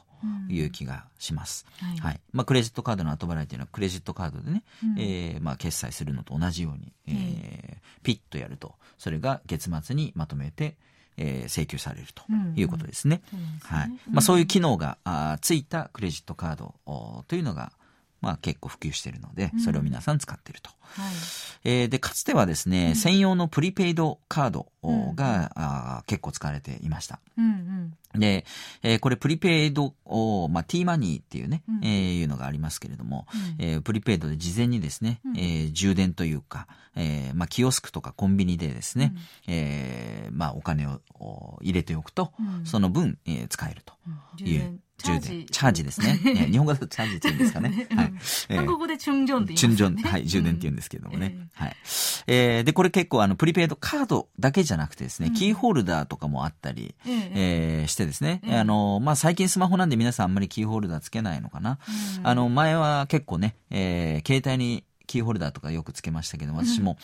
[0.50, 1.66] いう気がします。
[1.80, 10.78] はい、はい、まあ、クレジットカードの後払いというのはクレジットカードでね、うん、えー、まあ、決済するのと同じように、えー、ピッとやると、それが月末にまとめて、
[11.18, 12.24] えー、請求されると
[12.56, 13.24] いうことですね。
[13.64, 13.90] はい。
[14.12, 16.76] まあ、そういう機能があついたクレジットカード
[17.28, 17.72] というのが、
[18.22, 20.70] まあ、結構普及しているので、それを皆さん使っていると。
[20.94, 21.14] はい、
[21.64, 25.16] えー、で、かつてはですね、うん、専用のプリペイドカードが、うん、
[25.56, 27.20] あ結構使われていました。
[27.38, 28.46] うんうん、で、
[28.84, 33.26] えー、これプリペイドを、まあ、T マニーっていうね、うん、えー、いうのがありますけれども、
[33.60, 42.34] うん、えー、プリペイドで事前にですね、うん、えー、充電というか、えー、まあ、キオスクとかコンビニでですね、うん、えー、まあ、お金を入れておくと、
[42.66, 44.80] その分、えー、使えるという。
[45.04, 45.46] 充電。
[45.46, 46.20] チャージですね。
[46.52, 47.88] 日本語だとチャージって言うんですかね。
[47.96, 48.14] はい。
[48.56, 49.76] 韓国語でチュンジョンって言うんですね。
[49.78, 51.48] チュンジョン、はい、充電って言うんですけどもね。
[51.54, 51.76] はい。
[52.28, 57.32] えー、で、これ結構あの、プリペイドカードだけじゃなくてですね、キーホルダーとかもあったり、ええ
[57.82, 61.80] えーしてですね、ええあの、まあ、最近スマホなんで皆さんあんまりキーホルダーつけないのかな。
[62.18, 66.98] うんあの、前は結構ね、えー携帯にキーホルダーとかよくつけましたけど、私も、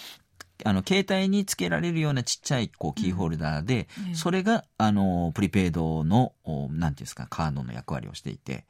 [0.64, 4.16] あの、携帯につけられるようなちっちゃい、こう、キーホルダーで、うん。
[4.16, 8.66] それが、あの、プリペイドの、おなんていうんですか、カードの役割をしていて、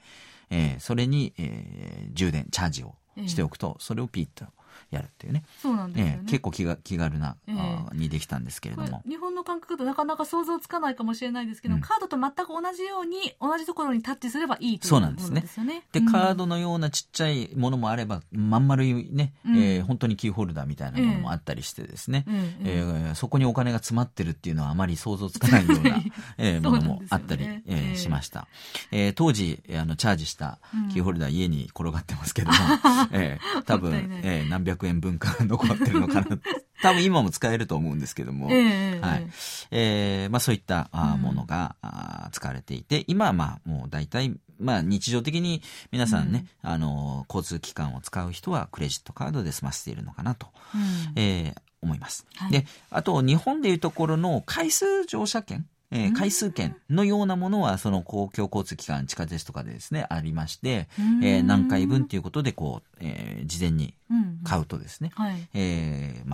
[0.50, 2.96] えーそれに、えー充電、チャージを
[3.26, 4.46] しておくと、それをピッと
[4.92, 5.44] やるっていうね。
[5.62, 6.20] そうなんですよね。
[6.22, 9.02] えー結構気が気軽な、えーにできたんですけれども。
[9.08, 11.82] 日本の感覚だとなかなか想像つかないかもしれないですけど、うん。
[11.82, 15.30] カードと全く同じように同じところにタッチすればいいというそうなんですね。
[15.30, 15.84] ものですよね。
[15.92, 16.12] で、うん。
[16.12, 19.58] カードのようなちっちゃいものもあれば、まん丸いね、うん。
[19.58, 25.98] えー本当にキーホルダーみたいなものもあったりしてですね、うんうんえーそこにお金が詰まってるっていうのはあまり想像つかないような、
[26.38, 27.96] えーそうものもあったり、えーええ。
[27.98, 28.48] しました。
[28.92, 30.60] えー当時、あの、チャージした
[30.94, 32.56] キーホルダー家に転がってますけども、
[33.12, 36.28] えー多分えー何百円分か残ってるのかな。
[36.84, 39.28] 多分今も使えると思うんですけども、ええはい。
[39.72, 52.26] えーまあそういったあーうんものが、あー使われていて、今はまあもう大体、まあ日常的に皆さんね、あのー交通機関を使う人はクレジットカードで済ませているのかなと、うんえー思います。
[52.36, 56.14] はいで、あと日本でいうところの回数乗車券、えーうん。
[56.14, 61.24] 回数券のようなものは、その公共交通機関、地下鉄とかでですね、ありまして、うん。
[61.24, 64.40] えー何回分ということで、こう、えー事前にうん。
[64.44, 65.12] 買うとですね、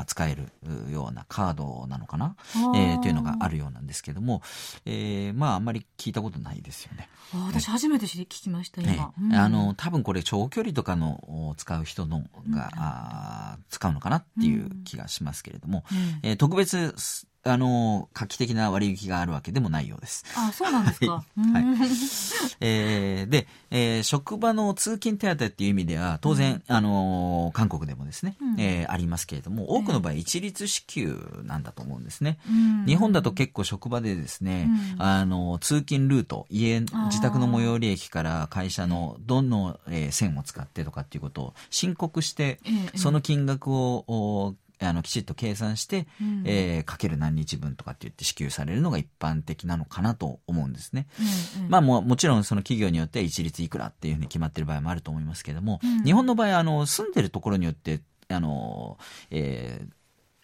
[0.05, 0.51] 使える
[0.91, 2.35] ようなカードなのかな、
[2.75, 4.41] えーというのがあるようなんですけども、
[4.85, 7.09] えーまああんまり聞いたことないですよね。
[7.33, 9.13] 私初めて聞きました、ね今。
[9.19, 9.33] うん。
[9.33, 16.19] あの多分これ長距離とかのお使う人のが、あー使うのかなっていう気がしますけれども、うん。
[16.29, 20.23] えー特別すあの画期的な割引があるわけでもないようです。
[20.37, 21.05] あ、そうなんですか。
[21.11, 21.23] は
[21.59, 21.63] い。
[21.63, 21.77] うん。
[22.61, 28.59] えーで、えー職場の通勤手当っていう意味では、当然、あのー韓国でもですね、うん。
[28.59, 32.37] えーありますけれども、多くの場合一律支給なんだと思うんですね。
[32.49, 32.85] うん。
[32.85, 35.01] 日本だと結構職場でですね、うん。
[35.05, 42.59] あの、通勤ルート、家、自宅の最寄り駅から会社のどの、えー線を使ってとかっていうことを申告して、
[42.95, 46.43] その金額を、おあの、きちっと計算して、うん。
[46.45, 51.07] えーかける何日分とかって言って支給されるのが一般的なのかなと思うんですね。
[51.57, 51.69] うんうん。
[51.69, 56.03] まあもうもちろんその企業によっては一律いくらっていうふうに決まってる場合もあると思いますけれども、うん。
[56.03, 58.97] 日本の場合あの住んでるところによってあの、
[59.31, 59.93] えー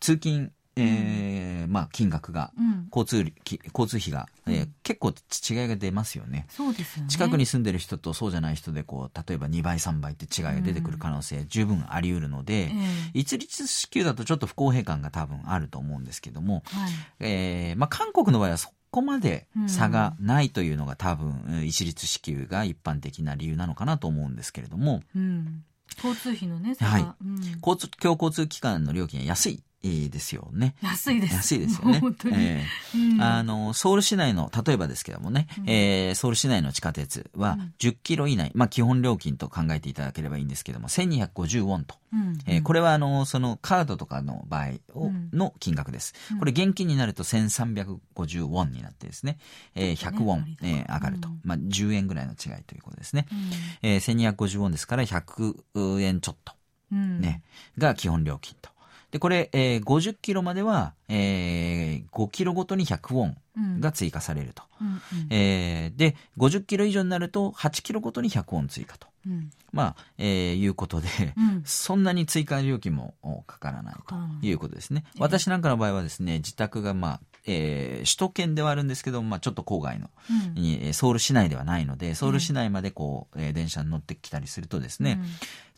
[0.01, 2.87] 通勤、えーまあ金額がうん。
[2.95, 4.73] 交通き交通費が、えーうん。
[4.83, 6.47] 結構違いが出ますよね。
[6.49, 7.09] そうですよね。
[7.09, 13.11] 近くに住んでる人とそうじゃない人でこう例えば2倍3倍って違いが出てくる可能性十分あり得るので、ええ。
[13.13, 16.91] 一律支給だとちょっと不公平感が多分あると思うんですけども、はい。
[17.19, 25.63] えーまあ、韓国の場合はそこまで差がないというのが多分、えー一律支給が一般的な理由なのかなと思うんですけれども、うん。
[25.97, 27.01] 交通費のね、はい。
[27.01, 27.35] うん。
[27.61, 30.75] 交通、共交通機関の料金は安いえーですよね。
[30.81, 31.35] 安いです。
[31.35, 31.99] 安いですよね。
[31.99, 32.35] 本当に。
[32.37, 41.95] えうんーあの、ソウル市内の、例えばですけどもね、うんえーソウル市内の地下鉄はうん10キロ以内、まあ基本料金と考えていただければいいんですけども、1250ウォンと。
[42.11, 46.13] うんえーこれはあの、そのカードとかの場合をうんの金額です。
[46.31, 49.37] うんこれ現金になると1350ウォンになってですね、
[49.75, 51.39] えー100ウォン、ねえー上がるとうん。
[51.43, 53.27] まあ10円ぐらいの違いということですね。
[53.31, 53.49] うん
[53.89, 56.53] えー1250ウォンですから100円ちょっと
[56.91, 57.43] うんね、
[57.77, 58.71] が基本料金と。
[59.11, 64.63] で、これ、えー50キロまでは、えー5キロごとに100ウォンが追加されると。
[64.81, 64.99] うんうん。
[65.31, 69.07] えーで、50キロ以上になると8キロごとに100ウォン追加と。
[69.25, 69.49] うん。
[69.71, 71.63] まあ、えーいうことで、うん。
[71.65, 75.03] そんなに追加料金もおかからないといいうことですね。
[75.07, 75.21] ええ。
[75.21, 80.09] 私なんかの場合はですね、自宅がまあ、えー首都圏ではあるんですけど、まあちょっと郊外の、
[80.55, 80.93] うん。
[80.93, 85.19] ソウル市内ではないので、ソウル市内までこう、えー電車に乗ってきたりするとですね、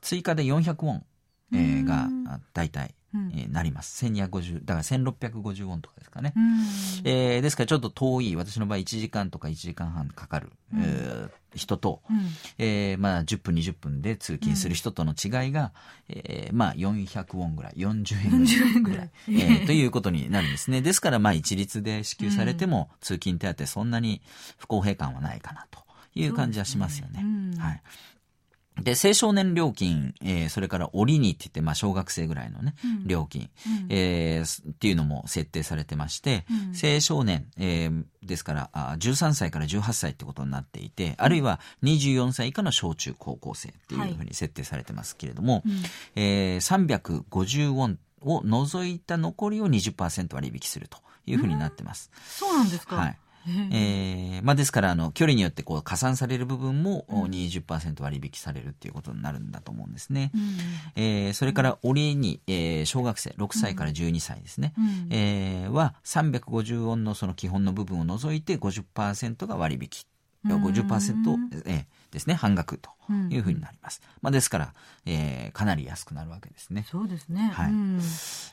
[0.01, 1.05] 追加で400ウォン、
[1.53, 2.09] えーが
[2.53, 4.05] 大体、うんえーなります。
[4.05, 6.33] 1250、だから1650ウォンとかですかね。
[6.35, 6.43] うん
[7.03, 12.17] えーですからちょっと遠い、私の場合1時間とか1時間半かかる、うんえー人と、うん
[12.59, 15.73] えーまあ10分20分で通勤する人との違いが、
[16.07, 18.47] えーまあ400ウォンぐらい、40円ぐらい。
[18.47, 20.81] 40円ぐらいえーということになるんですね。
[20.81, 24.21] ですからまあ一律で支給されても、通勤手当そんなに
[24.57, 25.79] 不公平感はないかなと
[26.15, 27.21] いう感じはしますよね。
[27.23, 27.81] ねうんはい。
[28.79, 45.71] で、青少年料金、えーそれから折にって言って、まあ小学生ぐらいのね、うん料金、うんえーすっていうのも設定されてまして、うん青少年、えーですからあ13歳から18歳ってことになっていて、あるいは24歳以下の小中高校生っていうふうに設定されてますけれども、うん
[46.15, 52.11] えー350ウォンを除いた残りを20%割引するというふうになってます。
[52.27, 52.95] そうなんですか。
[52.95, 53.17] はい。
[53.71, 60.31] えーまあ、ですからあの距離によってこう加算される部分も20%割引されるっていうことになるんだと思うんですね。
[60.33, 60.57] うん。
[60.95, 65.07] えーそれから折に、えー小学生6歳から12歳ですね、うん。
[65.09, 69.89] えーは350ウォンのその基本の部分を除いて50%が割引。
[70.45, 70.63] うん。
[70.65, 72.33] 50%、えーですね。
[72.33, 72.89] 半額と
[73.29, 74.73] いうふうになります、まあ、ですから、
[75.05, 77.51] えーかなり安くなるわけですね、そうですね。
[77.53, 77.71] はい。
[77.71, 78.01] うん。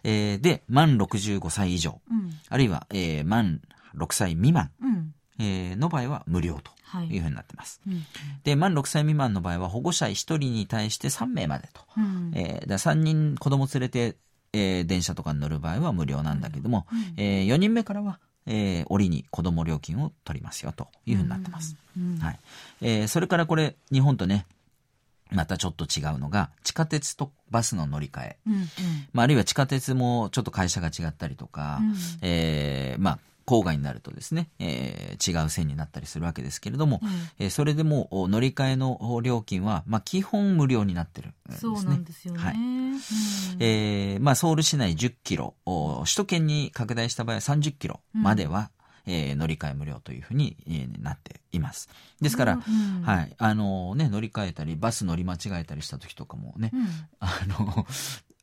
[0.05, 2.01] えーで満65歳以上。
[2.11, 2.31] うん。
[2.49, 3.61] あるいは、えー満
[3.97, 5.15] 6歳未満、うん。
[5.41, 7.09] えーの場合は無料とはい。
[7.09, 8.03] いうふうになってます、うん
[8.45, 11.83] で満6歳未満の場合は保護者1人に対して3名までと。
[11.97, 12.33] うん。
[12.35, 14.17] えー、だ3人子供連れて、
[14.55, 16.87] えー電車とかに乗る場合は無料なんだけども、
[17.17, 21.77] え4人目からは、えー、折に子供料金を取りますよというふうになってます。
[21.97, 22.19] うん。
[22.19, 22.41] はい。
[22.81, 24.47] えーそれからこれ日本とね
[25.31, 28.65] またちょっと違うのが地下鉄とバスの乗り換え、うんうん。
[29.13, 31.95] まあ、あるいは地下鉄もちょっと会社が違ったりとか、うん。
[32.23, 33.19] えーまあ
[33.49, 37.09] 郊外になるとですね、えー違う線になったりするわけですけれども、うん。
[37.39, 41.77] えーそれでもお乗り換えのお料金は、まあ、基本無料になってるんですね。
[41.77, 42.39] そうなんですよね。
[42.41, 42.55] はい。
[42.55, 43.01] うん。
[43.61, 48.71] えーまあ、ソウル市内10キロ、お首都圏に拡大した場合は30キロまでは、
[49.07, 51.89] えー乗り換え無料というふうに、えーなっています。
[52.21, 53.03] ですから、うん。
[53.03, 56.87] はい、あのね、乗り換えたり、バス乗り間違えたりした時とかもね、うん。
[57.21, 57.87] あの、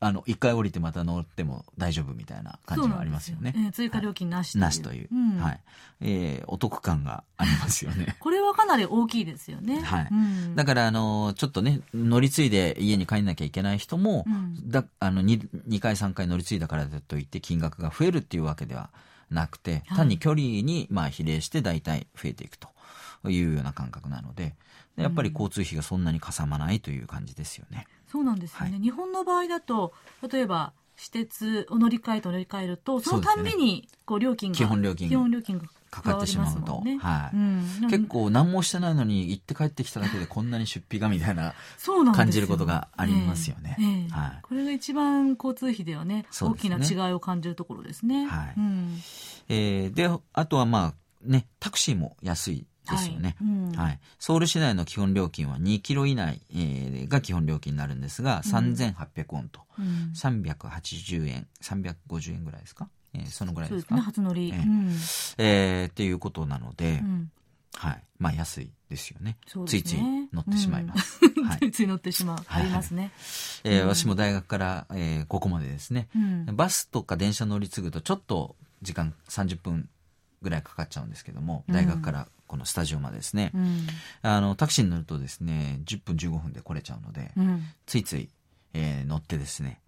[0.02, 3.54] あの、一回降りてまた乗っても大丈夫みたいな感じがありますよね。
[3.56, 4.62] よえー追加料金なしという。
[4.62, 5.62] なしという、んはい。
[6.02, 8.16] えーお得感がありますよね。
[8.20, 9.82] これはかなり大きいですよね。
[9.82, 18.90] はいうんだから、あの、ちょっとね、乗り継いで家に帰んなきゃいけない人も、うんだあの 2, 2回、3回乗り継いだからといって金額が増えるっていうわけでは
[19.30, 22.68] なくて、はい単に距離にまあ比例して大体増えていくと
[23.30, 24.56] いうような感覚なので、で
[24.98, 27.88] やっぱり交通費がそんなにかさまないという感じですよね。
[28.12, 29.94] そうなんですよね、は日本の場合だと
[30.32, 35.66] 例えば私鉄を乗り換えと乗り換えるとそのたんびにこう料金が基本料金基本料金が
[35.96, 36.82] かかってしまうと。
[36.84, 36.98] ね。
[36.98, 37.38] はい。
[37.38, 37.88] うん。
[37.90, 41.54] 結構何もしてないのに行って帰ってきただけでこんなに出費がみたいな
[42.14, 43.78] 感じることがありますよね。
[43.80, 44.10] ええええ。
[44.10, 44.40] はい。
[44.42, 46.26] これが一番交通費ではね。
[46.42, 48.26] 大きな違いを感じるところですね。
[48.26, 48.54] はい。
[48.58, 49.00] うん。
[49.48, 53.36] えーで、あとはまあね、タクシーも安いですよね。
[53.40, 53.48] はい。
[53.48, 53.72] うん。
[53.72, 54.00] はい。
[54.20, 60.12] ソウル市内の基本料金は2キロ以内、えーが基本料金になるんですが、3800ウォンと、うん。
[60.14, 62.90] 380円、350円ぐらいですか？
[63.14, 63.96] えーそのぐらいですか？
[63.96, 64.90] そうですね初乗り、ええうん。
[65.38, 67.32] えーっていうことなので、うん。
[67.76, 68.04] はい。
[68.20, 69.32] まあ安いですよね。
[69.56, 69.66] ね。
[69.68, 69.98] ついつい
[70.34, 71.20] 乗ってしまいます。
[71.44, 71.72] は ついい。
[71.72, 72.64] つい乗ってしまう、はい。
[72.64, 73.12] ありますね。
[73.64, 76.46] えー私も大学から、えーここまでですね、うん。
[76.56, 79.90] バスとか電車乗り継ぐとちょっと時間30分
[80.42, 83.88] ぐらいかかっちゃうんですけども、大学からこのスタジオまでですね、うん。
[84.22, 87.64] あのタクシーに乗るとですね10分15分で来れちゃうので、うん。
[87.86, 88.30] ついつい、
[88.74, 89.80] えー乗ってですね、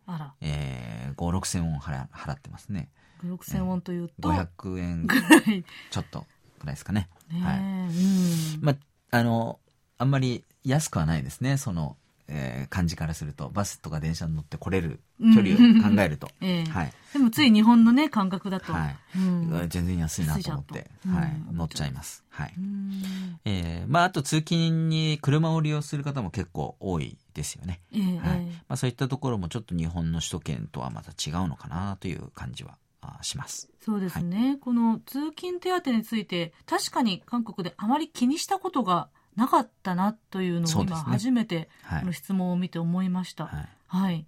[0.42, 2.90] えー、5 6千ウォン払払ってますね。
[3.24, 5.48] 6000ウォンというと、500円ぐらい。
[5.48, 6.26] ねちょっと
[6.60, 7.10] ぐらいですかね。
[7.32, 7.60] え、はい。
[7.60, 8.60] うん。
[8.62, 9.60] まああの
[9.98, 11.58] あんまり安くはないですね。
[11.58, 16.70] その、えー感じからするとバスとか電車に乗って来れる距離を考えると、 ええ。
[16.70, 16.94] はい。
[17.14, 18.98] でもつい日本のね感覚だと、はい。
[19.16, 19.70] うん。
[19.70, 21.20] 全然安いなと思って安いじゃんと。
[21.20, 21.42] はい。
[21.50, 21.58] うん。
[21.58, 22.24] 乗っちゃいます。
[22.30, 23.40] はい、うん。
[23.46, 27.82] えーまあ、あと通勤に車を利用する方も結構多いですよね。
[27.92, 28.42] ええはい。
[28.42, 33.70] えまあ、そういったところもちょっと日本の首都圏とはまた違うのかなという感じはあします。
[33.80, 39.08] そうですね、この通勤手当について確かに韓国であまり気にしたことが
[39.38, 43.46] なかったなというのを今初めてはいこの質問を見て思いました。
[43.46, 44.26] はいはい。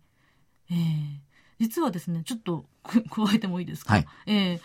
[0.72, 1.22] ええ
[1.60, 3.94] 実はですね、ちょっと く加えてもいいですか？
[3.96, 4.62] はいええ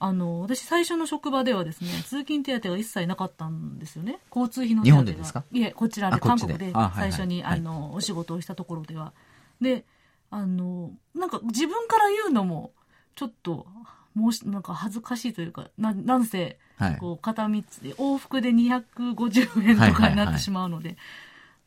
[0.00, 4.18] あの、私最初の職場ではですね、通勤手当が一切なかったんですよね。
[4.34, 5.02] 交通費の手当が。
[5.02, 5.44] 日本でですか？
[5.52, 9.12] いえ、こちらで、韓国であはいはい最初に、はいあの、お仕事をしたところでは。
[9.60, 9.86] で、
[10.30, 12.72] あの、なんか自分から言うのも、
[13.14, 13.66] ちょっと、
[14.14, 16.96] もうし、なんか恥ずかしいというか、な、なんせ、はい。
[16.96, 20.96] こう片道で往復で250円とかになってしまうので、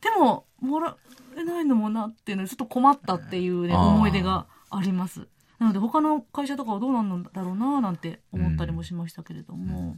[0.00, 0.96] でももら
[1.36, 5.28] えないのもなっていうのでちょっと困ったっていう、ね、思い出があります。
[5.58, 9.96] なので他の会社とかはどうなんだろうななんて思ったりもしましたけれども、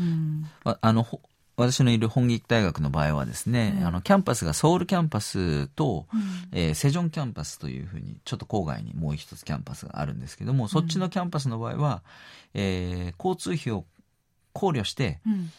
[0.00, 0.44] うん。
[0.64, 1.20] まあの、ほ
[1.58, 3.84] 私のいる本劇大学の場合はですね、ええ。
[3.84, 6.20] あの、キャンパスがソウルキャンパスと、うん。
[6.52, 12.02] えーセジョンキャンパスというふうに、ちょっと郊外にもう一つキャンパスがあるんですけども、そっちのキャンパスの場合は、
[12.54, 13.84] えー交通費を
[14.52, 15.50] 考慮して、うん。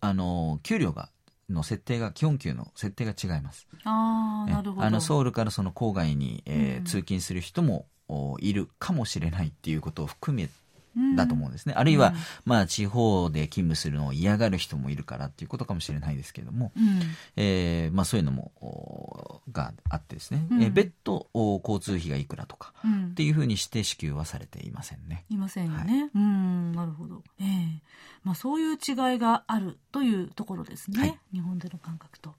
[0.00, 1.08] あの、給料が、
[1.48, 3.66] の設定が、基本給の設定が違います。
[3.84, 4.86] ああなるほど。
[4.86, 6.84] あのソウルからその郊外に、えーうん。
[6.84, 10.48] 通勤する人もおいるかもしれないっていうことを含め
[11.16, 11.74] だと思うんですね。
[11.76, 16.72] あるいは、まあ、地方で勤務するのを嫌がる人もいるからっていうことかもしれないですけども、
[17.36, 22.72] えー、まあ、そういうのも、があってですね、うん、え別途交通費がいくらとか、
[23.10, 25.24] っていうふうにして支給はされていませんね。
[25.30, 26.02] いませんよね。
[26.02, 27.22] はい、うん、なるほど。
[27.40, 27.80] ええー、
[28.22, 31.00] まあ、そういう違いがあるというところですね。
[31.00, 32.34] はい、日本での感覚と。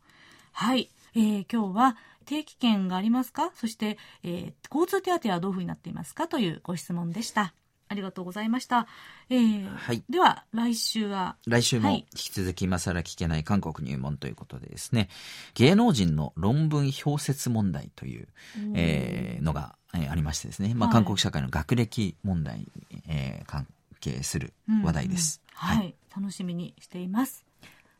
[0.51, 0.89] はい。
[1.13, 3.51] えー、今日は定期券がありますか？
[3.55, 6.27] そして、えー、交通手当はどういうふうになっていますか？
[6.27, 7.53] というご質問でした。
[7.91, 8.87] ありがとうございました。
[9.29, 10.01] えー、はい。
[10.09, 15.09] では、来週は来週も引き続き今更聞けない韓国入門ということでですね、
[15.55, 18.29] 芸能人の論文剽窃問題という、
[18.75, 23.67] えー、のが、えー、ありましてですね、まあ、韓国社会の学歴問題に、えー、関
[23.99, 24.53] 係する
[24.85, 25.41] 話題です。
[25.53, 25.95] はい、はい。
[26.15, 27.43] 楽しみにしています。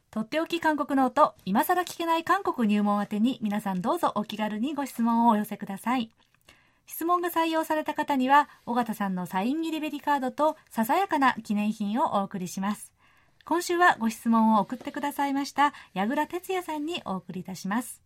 [0.10, 6.12] とっておき韓国ノート、今更聞けない韓国入門宛てに皆さんどうぞお気軽にご質問をお寄せください。
[6.92, 12.92] 質問が採用された方には、尾形さんのサイン入りベリカードとささやかな記念品をお送りします。
[13.46, 18.02] 今週はご質問を送ってくださいました矢倉哲也さんにお送りいたします。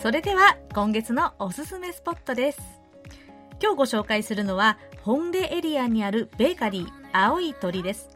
[0.00, 2.60] それでは今月のおすすめスポットです。
[3.60, 8.08] 今日ご紹介するのは本出エリアにあるベーカリー青い鳥です。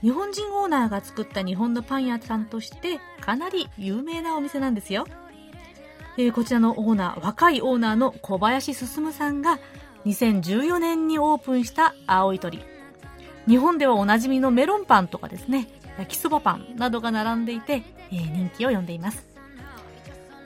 [0.00, 5.08] 日本人オーナーが作った日本のパン屋さんとしてかなり有名なお店なんですよ。
[6.16, 9.58] えー、こちらのオーナー、若いオーナーの小林進さんが
[10.06, 12.60] 2014年にオープンした青い鳥。
[13.48, 15.66] 日本ではおなじみのメロンパンとかですね、
[15.98, 19.26] 焼きそばパンなどが並んでいて、えー、人気を呼んでいます。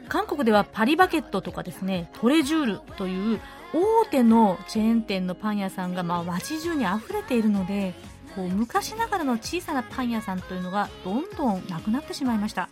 [0.08, 3.40] 韓国ではパリバケットとかですね、トレジュールという
[3.76, 7.94] 大手のチェーン店のパン屋さんがまあ街中に溢れているので、
[8.34, 12.68] こう昔ながらの小さなパン屋さんというのがどんどんなくなってしまいました。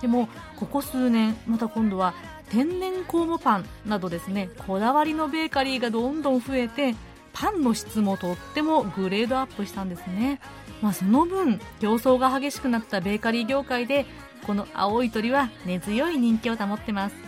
[0.00, 2.14] でも、ここ数年、また今度は
[2.50, 6.94] 天然酵母パンなどですね、こだわりのベーカリーがどんどん増えて、
[7.32, 10.40] パンの質もとってもグレードアップしたんですね。
[10.80, 14.06] まあ、その分、競争が激しくなったベーカリー業界で
[14.46, 17.25] この青い鳥は根強い人気を保ってます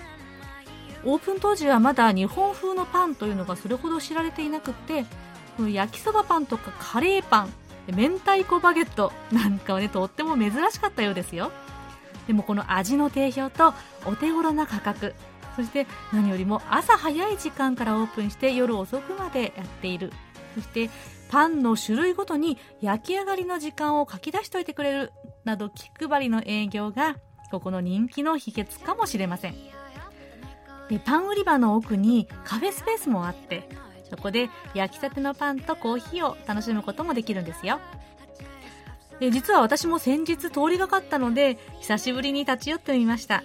[1.09, 5.07] オープン当時はまだ日本風のパンというのがそれほど知られていなくって
[5.57, 7.53] この焼きそばパンとかカレーパン
[7.95, 11.51] 明太子バゲット なんかはねとっても珍しかったようですよ。
[12.27, 13.73] でもこの味の定評と
[14.05, 15.15] お手頃な価格
[15.57, 20.13] そして何よりも朝早い時間からオープンして夜遅くまでやっている。
[20.55, 20.91] そして
[21.31, 25.13] パンの種類ごとに焼き上がりの時間を書き出しておいてくれる
[25.45, 27.17] など気配りの営業が
[27.51, 29.78] ここの人気の秘訣かもしれません。
[30.89, 33.69] でパン売り場の奥にカフェスペースもあって
[34.09, 37.79] そこで焼きたてのパンとコーヒーを楽しむこともできるんですよ。
[39.21, 43.43] で実は私も先日通りがかったので久しぶりに立ち寄ってみました。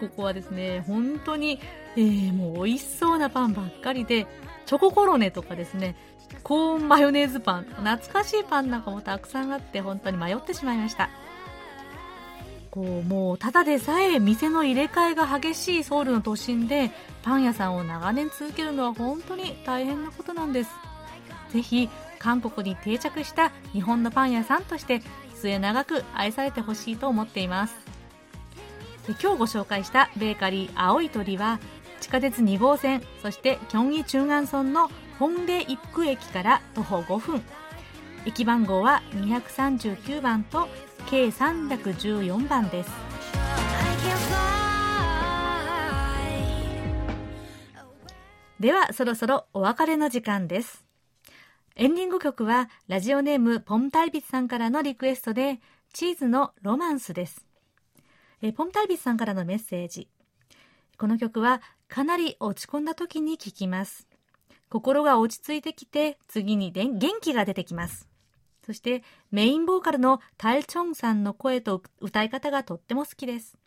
[0.00, 1.60] ここはですね本当に、
[1.96, 4.26] えー、もう美味しそうなパンばっかりで
[4.66, 5.94] チョココロネとかですね
[6.42, 11.10] コーンマヨネーズパン懐かしいパンなんかもたくさんあって本当に迷ってしまいました。
[12.70, 16.92] こうもうただでさえ店の入れ替えが激しいソウルの都心で
[17.22, 20.70] パン屋さんを長年続けるのは本当に大変なことなんです。
[21.50, 21.88] ぜひ
[22.20, 25.02] 韓国に定着した日本のパン屋さんとして
[25.34, 27.74] 末永く愛されてほしいと思っています。
[29.06, 31.58] で今日ご紹介したベーカリー青い鳥は
[32.00, 37.42] 地下鉄2号線そしてキョンイ中岸村の本出一区駅から徒歩5分。
[38.26, 40.68] 駅番号は239番と
[41.02, 42.90] 計314番です。
[48.60, 50.84] ではそろそろお別れの時間です。
[51.76, 55.60] エンディング曲はラジオネームポンタイビスさんからのリクエストで
[55.94, 57.46] チーズのロマンスです。
[58.42, 60.08] えポンタイビスさんからのメッセージ。
[60.98, 64.06] この曲はかなり落ち込んだ時に聴きます。
[64.68, 68.09] 心が落ち着いてきて、次に元気が出てきます。
[68.70, 69.02] そして
[69.32, 73.58] メインボーカルのタルチョンさんの声と歌い方がとっても好きです。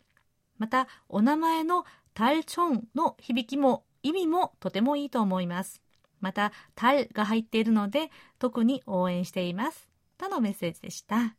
[0.56, 1.84] また、お名前の
[2.14, 5.82] タルチョンの響きも意味もとてもいいと思います。
[6.22, 9.90] また、タルが入っているので特に応援しています。
[10.16, 11.36] とのメッセージでした。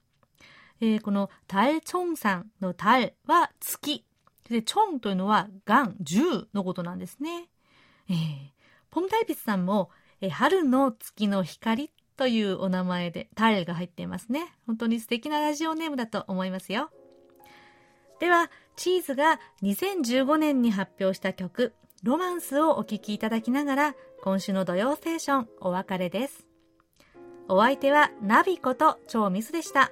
[0.79, 4.05] えー、このタルチョンさんのタルは月。
[4.47, 6.21] で、チョンというのはガン、銃
[6.53, 7.49] のことなんですね。
[8.09, 8.15] えー
[8.91, 9.89] ポンタイピスさんも、
[10.21, 14.52] え春の月の光というお名前でタイルが入っていますね。
[14.66, 16.90] 本当に素敵なラジオネームだと思いますよ。
[18.18, 21.72] では、チーズが2015年に発表した曲、
[22.02, 26.46] ロマンスをお聴きいただきながら、今週の土曜ステーションお別れです。
[27.48, 29.90] お相手はナビこと超ミスでした。